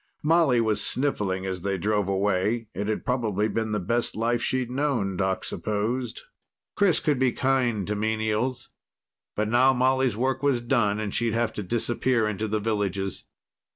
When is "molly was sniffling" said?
0.23-1.45